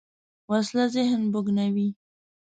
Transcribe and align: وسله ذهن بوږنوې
وسله 0.49 0.83
ذهن 0.95 1.21
بوږنوې 1.31 1.87